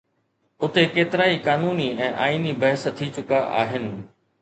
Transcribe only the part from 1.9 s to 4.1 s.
۽ آئيني بحث ٿي چڪا آهن.